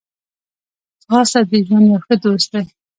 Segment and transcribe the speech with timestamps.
[1.01, 2.63] ځغاسته د ژوند یو ښه دوست دی